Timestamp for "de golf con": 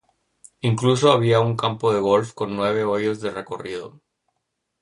1.93-2.55